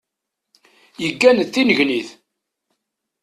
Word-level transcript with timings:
Yeggan 1.03 1.37
d 1.47 1.49
tinnegnit. 1.53 2.09